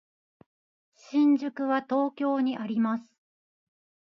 [0.95, 3.15] 新宿は東京にあります。